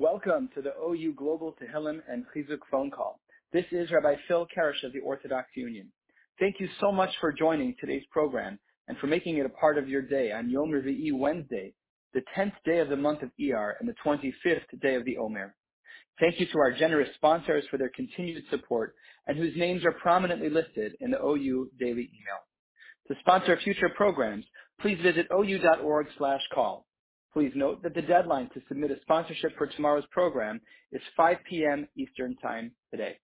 [0.00, 3.20] Welcome to the OU Global Tehillim and Chizuk phone call.
[3.52, 5.92] This is Rabbi Phil Karish of the Orthodox Union.
[6.38, 8.58] Thank you so much for joining today's program
[8.88, 11.74] and for making it a part of your day on Yom Revi'i Wednesday,
[12.14, 15.54] the 10th day of the month of Iyar and the 25th day of the Omer.
[16.18, 18.94] Thank you to our generous sponsors for their continued support
[19.26, 22.40] and whose names are prominently listed in the OU daily email.
[23.08, 24.46] To sponsor future programs,
[24.80, 26.86] please visit ou.org slash call.
[27.32, 30.60] Please note that the deadline to submit a sponsorship for tomorrow's program
[30.92, 31.86] is 5 p.m.
[31.96, 33.18] Eastern Time today.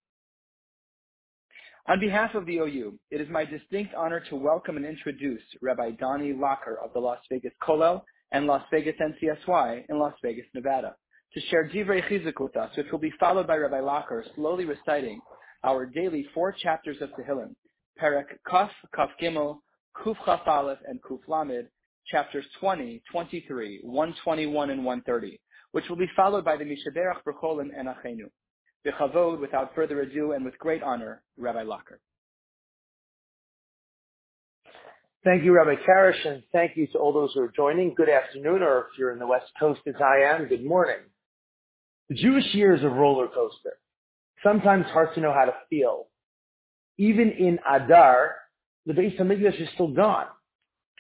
[1.88, 5.92] On behalf of the OU, it is my distinct honor to welcome and introduce Rabbi
[5.92, 8.02] Doni Locker of the Las Vegas Kollel
[8.32, 10.96] and Las Vegas NCSY in Las Vegas, Nevada,
[11.34, 15.20] to share Divrei Chizuk with us, which will be followed by Rabbi Locker slowly reciting
[15.64, 17.54] our daily four chapters of Tehillim,
[18.00, 19.58] Perek Kaf, Kaf Gimel,
[19.96, 21.68] Kuf Chaf Aleph, and Kuf Lamed,
[22.10, 25.40] chapters 20, 23, 121, and 130,
[25.72, 28.30] which will be followed by the Mishaberach Bercholim and Achenu.
[28.86, 32.00] Bechavod, without further ado and with great honor, Rabbi Locker.
[35.24, 37.94] Thank you, Rabbi Karish, and thank you to all those who are joining.
[37.94, 41.00] Good afternoon, or if you're in the West Coast as I am, good morning.
[42.08, 43.72] The Jewish year is a roller coaster.
[44.44, 46.06] Sometimes hard to know how to feel.
[46.98, 48.36] Even in Adar,
[48.86, 50.26] the Beis Hamikdash is still gone.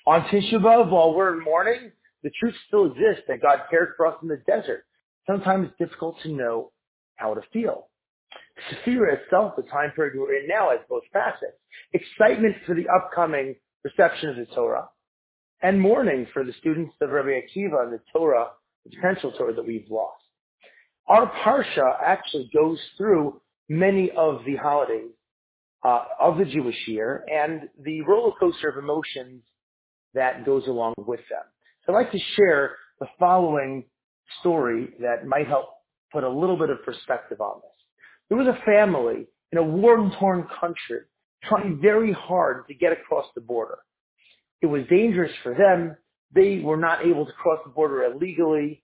[0.06, 1.90] On Tisha B'Av, while we're in mourning,
[2.22, 4.84] the truth still exists that God cared for us in the desert.
[5.26, 6.70] Sometimes it's difficult to know
[7.16, 7.88] how to feel.
[8.70, 11.58] Sephira itself, the time period we're in now, has both facets.
[11.92, 14.88] Excitement for the upcoming reception of the Torah,
[15.60, 18.50] and mourning for the students of Rabbi Akiva and the Torah,
[18.84, 20.22] the potential Torah that we've lost.
[21.08, 25.10] Our Parsha actually goes through many of the holidays
[25.84, 29.42] uh, of the Jewish year and the roller coaster of emotions
[30.16, 31.42] that goes along with them.
[31.84, 33.84] So I'd like to share the following
[34.40, 35.66] story that might help
[36.12, 37.70] put a little bit of perspective on this.
[38.28, 41.00] There was a family in a war-torn country
[41.44, 43.78] trying very hard to get across the border.
[44.62, 45.96] It was dangerous for them.
[46.34, 48.82] They were not able to cross the border illegally.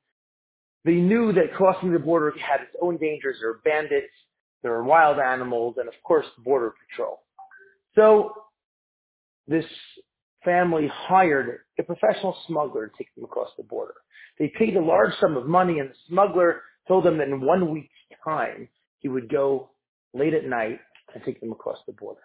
[0.85, 3.37] They knew that crossing the border had its own dangers.
[3.41, 4.13] There were bandits,
[4.63, 7.23] there were wild animals, and of course, border patrol.
[7.95, 8.33] So
[9.47, 9.65] this
[10.45, 13.95] family hired a professional smuggler to take them across the border.
[14.39, 17.71] They paid a large sum of money and the smuggler told them that in one
[17.71, 17.89] week's
[18.25, 19.71] time he would go
[20.15, 20.81] late at night
[21.15, 22.21] and take them across the border.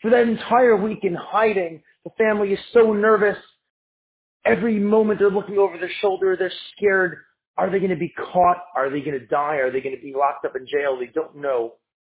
[0.00, 3.38] For that entire week in hiding, the family is so nervous.
[4.44, 7.18] Every moment they're looking over their shoulder, they're scared.
[7.56, 8.56] Are they going to be caught?
[8.74, 9.56] Are they going to die?
[9.56, 10.98] Are they going to be locked up in jail?
[10.98, 11.74] They don't know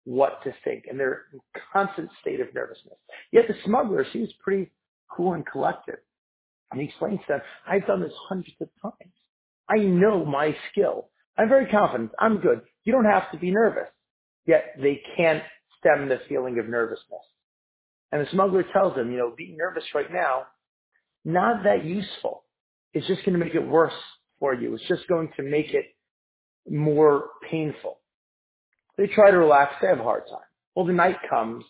[0.05, 0.85] what to think.
[0.89, 1.41] And they're in
[1.73, 2.95] constant state of nervousness.
[3.33, 4.71] Yet the smuggler seems pretty
[5.17, 5.97] cool and collected.
[6.71, 9.13] And he explains to them, I've done this hundreds of times.
[9.69, 11.09] I know my skill.
[11.39, 12.11] I'm very confident.
[12.19, 12.63] I'm good.
[12.85, 13.89] You don't have to be nervous.
[14.47, 15.43] Yet they can't
[15.79, 17.23] stem the feeling of nervousness.
[18.11, 20.47] And the smuggler tells them, you know, being nervous right now,
[21.25, 22.45] not that useful.
[22.93, 23.93] It's just going to make it worse
[24.39, 24.75] for you.
[24.75, 25.87] It's just going to make it
[26.69, 27.99] more painful.
[28.99, 29.75] They try to relax.
[29.81, 30.41] They have a hard time.
[30.75, 31.65] Well, the night comes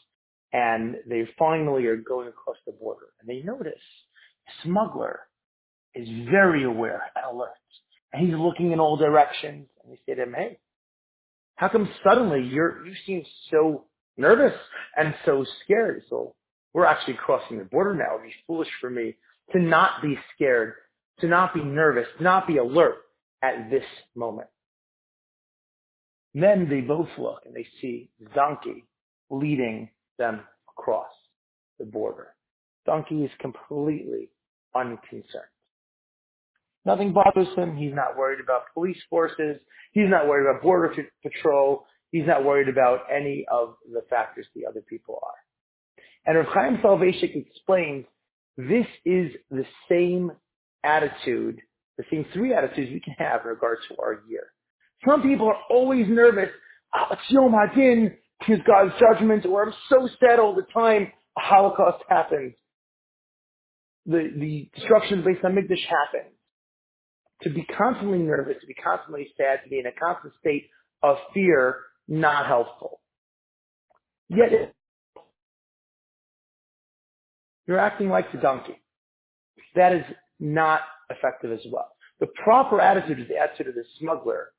[0.53, 3.73] and they finally are going across the border and they notice
[4.47, 5.21] the smuggler
[5.95, 7.51] is very aware and alert
[8.13, 10.59] and he's looking in all directions and they say to him, hey,
[11.57, 13.85] how come suddenly you're, you seem so
[14.17, 14.55] nervous
[14.97, 16.03] and so scared?
[16.11, 16.35] So
[16.73, 18.17] we're actually crossing the border now.
[18.17, 19.17] It'd be foolish for me
[19.53, 20.75] to not be scared,
[21.21, 22.97] to not be nervous, to not be alert
[23.43, 23.85] at this
[24.15, 24.49] moment.
[26.35, 28.85] Then they both look and they see donkey
[29.31, 30.41] leading them
[30.77, 31.11] across
[31.79, 32.35] the border.
[32.87, 34.31] Donkey is completely
[34.75, 35.45] unconcerned.
[36.85, 37.77] Nothing bothers him.
[37.77, 39.61] He's not worried about police forces.
[39.93, 41.87] He's not worried about border patrol.
[42.11, 45.33] He's not worried about any of the factors the other people are.
[46.27, 48.05] And Rav Chaim Soloveitchik explains
[48.57, 50.33] this is the same
[50.85, 51.61] attitude,
[51.99, 54.53] the same three attitudes we can have in regards to our year.
[55.07, 56.51] Some people are always nervous.
[56.95, 58.15] Oh, it's Yom Hadin
[58.49, 62.55] is God's judgment, or I'm so sad all the time a Holocaust happened.
[64.07, 66.35] The, the destruction based on Beis Hamikdash happened.
[67.43, 70.69] To be constantly nervous, to be constantly sad, to be in a constant state
[71.03, 71.79] of fear,
[72.09, 73.01] not helpful.
[74.29, 74.75] Yet it,
[77.67, 78.81] you're acting like the donkey.
[79.75, 80.05] That is
[80.39, 80.81] not
[81.11, 81.89] effective as well.
[82.21, 84.53] The proper attitude is the attitude of the smuggler,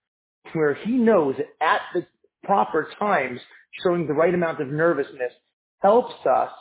[0.53, 2.05] where he knows that at the
[2.43, 3.39] proper times
[3.83, 5.33] showing the right amount of nervousness
[5.81, 6.51] helps us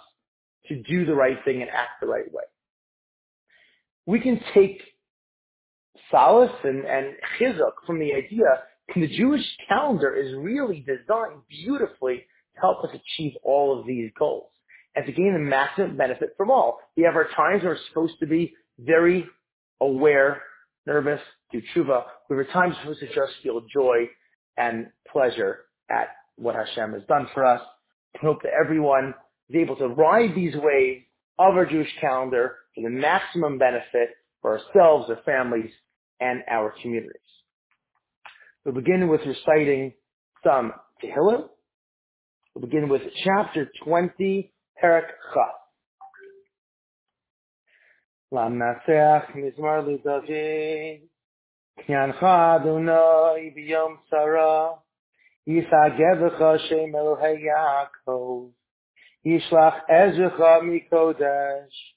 [0.68, 2.44] to do the right thing and act the right way.
[4.06, 4.80] We can take
[6.10, 8.44] solace and, and chizuk from the idea
[8.94, 14.50] the Jewish calendar is really designed beautifully to help us achieve all of these goals
[14.94, 16.78] and to gain the maximum benefit from all.
[16.96, 19.26] We have our times where we're supposed to be very
[19.80, 20.42] aware,
[20.86, 21.20] nervous,
[21.50, 22.04] do tshuva.
[22.28, 24.08] We have our times supposed to just feel joy
[24.58, 27.61] and pleasure at what Hashem has done for us.
[28.15, 29.13] I hope that everyone
[29.49, 31.05] is able to ride these waves
[31.39, 34.09] of our Jewish calendar for the maximum benefit
[34.41, 35.71] for ourselves, our families,
[36.19, 37.13] and our communities.
[38.65, 39.93] We'll begin with reciting
[40.43, 40.73] some
[41.03, 41.47] Tehillim.
[42.53, 44.51] We'll begin with chapter 20,
[44.81, 45.53] Perak Chaf.
[48.31, 50.25] למנצח מזמר לדוד,
[51.79, 52.23] קניינך
[52.55, 54.69] אדוני ביום צרה,
[55.46, 58.48] יסגדך שם אלוהי יעקב,
[59.24, 61.96] ישלח עזרך מקודש,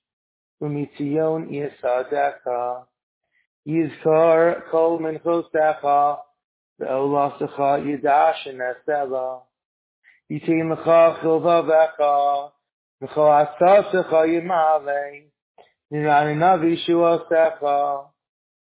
[0.62, 2.48] ומציון יסעדך,
[3.66, 5.86] יזכור כל מנחוסך,
[6.80, 9.38] ועולסך ידע שנעשה לה,
[10.30, 10.90] ייתן לך
[11.22, 12.00] חלבבך,
[13.02, 14.92] וכל עשתך ימלא,
[15.92, 17.64] נראה נביא שועסך,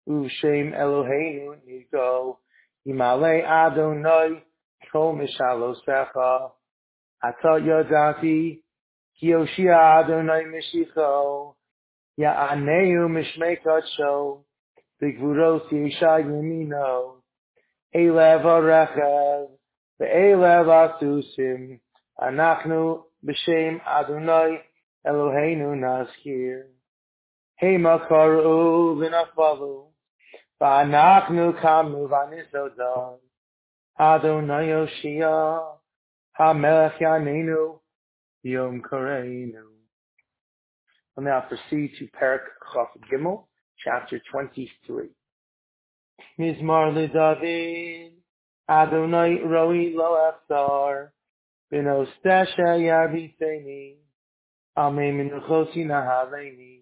[0.07, 2.37] ובשם אלוהינו ניגו,
[2.85, 4.46] ימלא אדוני
[4.91, 6.17] כל משלוסך.
[7.29, 8.61] אתה ידעתי,
[9.13, 11.53] כי יושיע אדוני משיחו,
[12.17, 14.43] יענהו משמי קדשו,
[15.01, 17.17] בגבורות ישע ימינו,
[17.95, 19.53] אלה הרכב,
[19.99, 21.77] ואלה הסוסים,
[22.21, 24.57] אנחנו בשם אדוני
[25.07, 26.59] אלוהינו נזכיר.
[27.61, 29.91] המה קראו ונפלו,
[30.61, 33.26] ואנחנו קמנו ונסודות.
[33.99, 35.59] Adonai Oshia,
[36.39, 37.79] HaMelech Yanenu,
[38.43, 39.63] Yom Koreinu.
[41.15, 42.41] We'll now proceed to Parak
[42.71, 43.45] Chaf Gimel,
[43.83, 45.07] chapter 23.
[46.39, 48.11] Mizmar LeDavid,
[48.69, 51.07] Adonai Roi Lo Aftar,
[51.73, 53.95] Benostesha Yarbifeni,
[54.77, 56.81] Amei Menuchosi Nahaleni,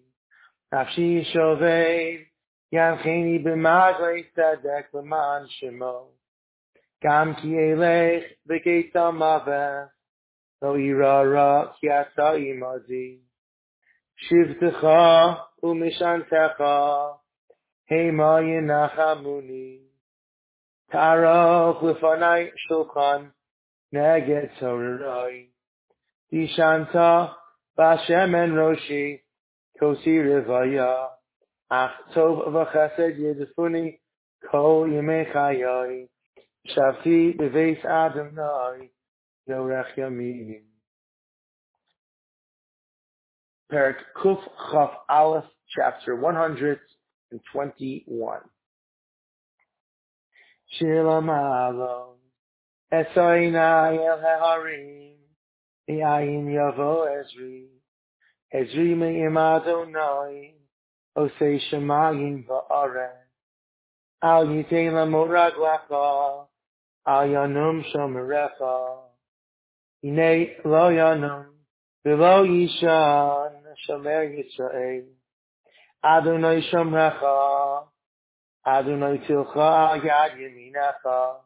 [0.70, 2.26] Nafshi Shovei,
[2.74, 6.08] Yancheni B'maglei Tzedek B'man Shemo.
[7.02, 9.88] Gam Ki Elech V'Geita Maveh,
[10.62, 13.18] Lo Ira Ra Ki Ata Imadi,
[14.24, 17.16] Shivtecha U'Mishantecha,
[17.90, 19.80] Hema Yenachamuni,
[20.90, 23.30] Taroch L'fanai Shulchan,
[23.94, 25.48] Neged Torarai,
[26.32, 27.34] Dishanta
[27.78, 29.20] Bashem En Roshi,
[29.78, 31.08] Kosi Rivaya,
[31.70, 33.98] Ach Tov V'Chesed Yedifuni,
[34.50, 36.08] Kol Yemei Chayoi,
[36.74, 38.90] Shavti B'Veis Adonai,
[39.48, 40.62] Yorech Yamim.
[43.70, 44.40] Perak Kuf
[44.70, 48.40] Chaf Aleph, chapter 121.
[50.72, 52.16] Shir Lamalo,
[52.92, 55.14] Esoina El Harim,
[55.88, 57.66] Yain Yavo Ezri,
[58.52, 60.54] Ezri Me'im Adonai,
[61.16, 63.10] Osei Shemayim Va'are,
[64.22, 66.46] Al Yitein Lamorag Lacha,
[67.08, 68.96] Al Yanum Shomerecha,
[70.02, 71.46] Hine Lo Yanum,
[72.04, 73.52] V'lo Yishan,
[73.88, 75.04] Shomer Yisrael,
[76.04, 77.84] Adonai Shomrecha,
[78.66, 81.36] Adonai Tilcha Yad Yeminecha,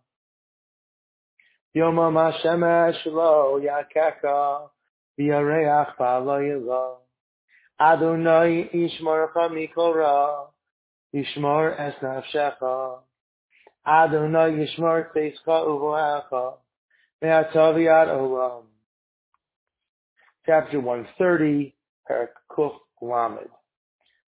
[1.75, 4.71] Yom HaShemesh Lo Yakecha,
[5.19, 6.95] V'yareach Ba'lo Yilo,
[7.79, 10.47] Adonai Yishmorecha Mikol Ra,
[11.15, 13.01] Yishmor Es Nafshecha,
[13.87, 16.55] Adonai Yishmor Teischa Uvoecha,
[17.23, 18.65] Me'atov Yad Olam.
[20.47, 21.75] Chapter 130,
[22.07, 23.49] Perak Kuf Lamed.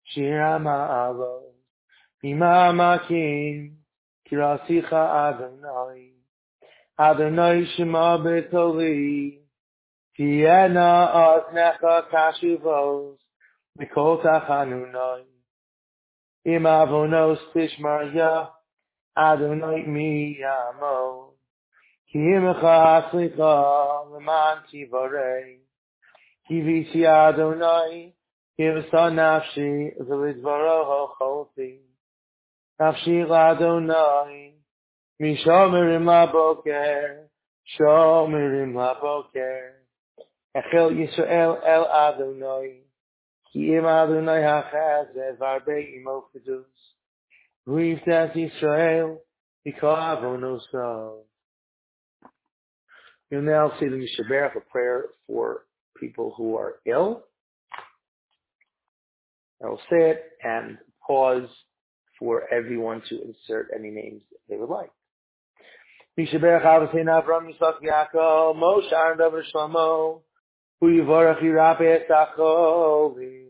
[0.04, 1.40] Shira Ma'alo,
[2.24, 3.72] Bima Makim,
[4.30, 6.12] Kirasicha Adonai,
[6.98, 9.38] Adonai Shema Betoli,
[10.18, 13.16] Tiena Aznecha Kashuvos,
[13.78, 15.24] Mikol Tachanunai,
[16.44, 18.48] Im Avonos Tishmarya,
[19.18, 21.30] Adonai Mi Yamo,
[22.12, 25.56] Ki Imecha Haslicha, Leman Tivarei,
[26.46, 28.12] Ki Visi Adonai,
[28.56, 31.78] Kivsa Nafshi, Zalidvaro Cholti,
[32.80, 34.52] Nafshi Ladonai,
[35.20, 37.24] Mishomerim Laboker,
[37.76, 39.70] Shomerim Laboker,
[40.56, 42.82] Echel Yisrael El Adonai,
[43.52, 46.77] Ki Im Adonai HaChazet Varbe Imo Kedus,
[47.68, 49.18] Rivtas Yisrael,
[49.66, 51.18] Iko Avonoso.
[53.30, 55.66] You'll now see the Mishaberach, a prayer for
[56.00, 57.24] people who are ill.
[59.62, 61.48] I will say it and pause
[62.18, 64.90] for everyone to insert any names they would like.
[66.18, 70.22] Mishaberach Avatain Avram Yitzchak Yaakov, Moshe Aaron David Shlomo,
[70.80, 73.47] Hu Yivorach Yirape Etzacholi.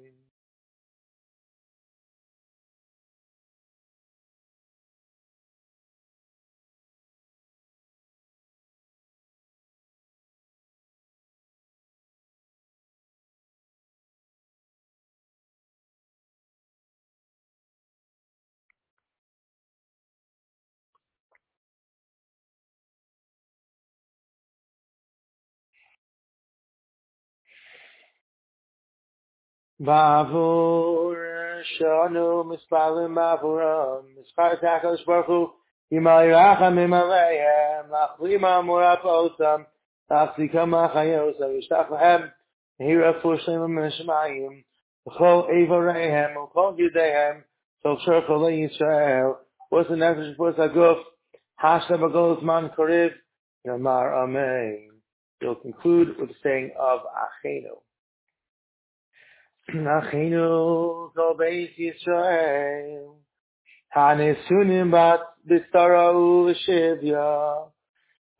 [29.80, 35.52] Bavur Shanu Mispalim Bavuram Mispar Takos Baruch
[35.92, 39.66] Yimal Yerachamim Aleim Lachlima Murap Osam
[40.10, 42.32] Lachzikam Achayosam Yishtach Lahem
[42.80, 44.64] Hira Fushim Mishmayim
[45.06, 47.44] V'chol Evarehem V'chol Yudehem
[47.84, 49.36] Sol Shur Chol Yisrael
[49.68, 51.00] What's the nefesh What's the guf
[51.62, 53.12] Hashta Bagol Zman Koriv
[53.64, 54.88] Yamar Amen
[55.40, 57.78] We'll conclude with the saying of Achenu.
[59.68, 62.20] אַחי לו קאָבייש צע
[63.94, 64.96] האני זול מב
[65.48, 67.18] די סטראו וושיד יא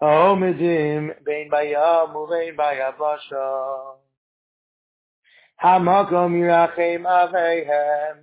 [0.00, 3.49] אומזים בין מייער מעיבער געבאשא
[5.61, 8.16] האמא קומט אַהיים אַוועהם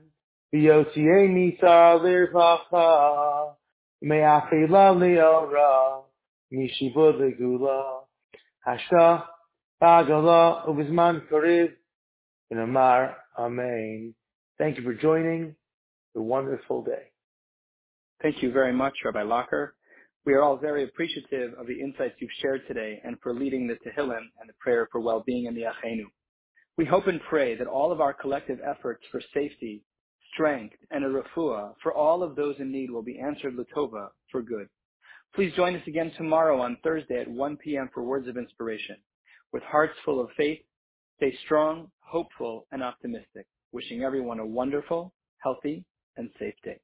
[0.51, 1.97] די אוקיאַני טאָל
[2.33, 3.53] דער הא
[4.01, 6.01] מיי אַ פייליוועלי אורא
[6.51, 7.81] נישבוד די גולא
[8.65, 9.17] אַשאַ
[9.81, 10.65] באדאָ
[12.51, 14.13] in Amar, Amen.
[14.57, 15.55] Thank you for joining.
[16.15, 17.11] A wonderful day.
[18.21, 19.75] Thank you very much, Rabbi Locker.
[20.25, 23.75] We are all very appreciative of the insights you've shared today and for leading the
[23.75, 26.05] Tehillim and the prayer for well-being in the Achenu.
[26.77, 29.83] We hope and pray that all of our collective efforts for safety,
[30.33, 34.41] strength, and a refuah for all of those in need will be answered latova for
[34.41, 34.67] good.
[35.35, 37.89] Please join us again tomorrow on Thursday at 1 p.m.
[37.93, 38.95] for words of inspiration.
[39.51, 40.59] With hearts full of faith,
[41.17, 43.47] stay strong, hopeful, and optimistic.
[43.73, 45.85] Wishing everyone a wonderful, healthy,
[46.17, 46.81] and safe day.